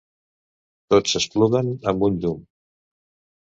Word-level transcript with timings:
Tots 0.93 1.13
s'espluguen 1.15 1.69
amb 1.93 2.07
un 2.09 2.19
llum. 2.25 2.41